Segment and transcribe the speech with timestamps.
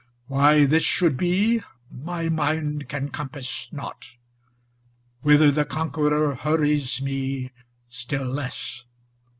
[0.25, 4.15] Why this should be, my mind can compass not;'
[5.21, 7.51] Whither the conqueror hurries me,
[7.87, 8.83] still less.